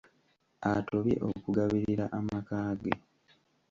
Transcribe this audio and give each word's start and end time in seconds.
Atobye 0.71 1.15
okugabirira 1.29 2.05
amakaage. 2.17 2.91